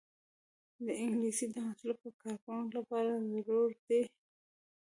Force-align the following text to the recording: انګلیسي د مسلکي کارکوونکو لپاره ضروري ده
انګلیسي 1.03 1.45
د 1.53 1.55
مسلکي 1.67 2.09
کارکوونکو 2.21 2.73
لپاره 2.77 3.11
ضروري 3.33 3.79
ده 3.87 3.99